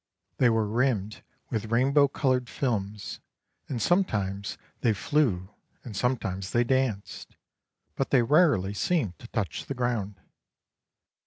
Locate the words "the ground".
9.67-10.19